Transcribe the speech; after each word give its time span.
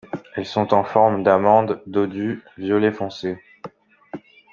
Elles 0.35 0.47
sont 0.47 0.73
en 0.73 0.83
forme 0.83 1.21
d'amande, 1.21 1.79
dodues, 1.85 2.41
violet 2.57 2.91
foncé. 2.91 3.37